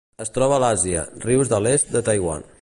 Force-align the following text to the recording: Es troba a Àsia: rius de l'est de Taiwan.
Es 0.23 0.31
troba 0.37 0.55
a 0.61 0.69
Àsia: 0.69 1.03
rius 1.27 1.53
de 1.53 1.61
l'est 1.67 1.93
de 1.99 2.03
Taiwan. 2.09 2.51